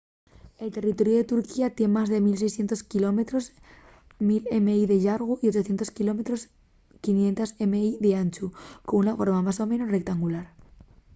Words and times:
el 0.63 0.69
territoriu 0.77 1.15
de 1.17 1.29
turquía 1.33 1.73
tien 1.77 1.91
más 1.97 2.07
de 2.13 2.19
1,600 2.25 2.81
quilómetros 2.91 3.43
1.000 4.19 4.65
mi 4.65 4.77
de 4.91 4.97
llargu 5.05 5.33
y 5.37 5.45
800 5.51 5.91
km 5.97 6.19
500 7.03 7.49
mi 7.71 7.83
d’anchu 8.03 8.45
con 8.85 8.95
una 9.03 9.17
forma 9.19 9.45
más 9.47 9.57
o 9.63 9.65
menos 9.71 9.91
rectangular 9.95 10.45